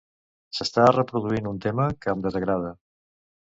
S'està 0.59 0.85
reproduint 0.95 1.51
un 1.53 1.61
tema 1.67 1.87
que 2.01 2.17
em 2.17 2.27
desagrada. 2.27 2.75